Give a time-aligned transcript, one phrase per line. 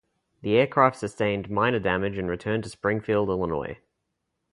[0.41, 3.77] The aircraft sustained minor damage and returned to Springfield, Illinois.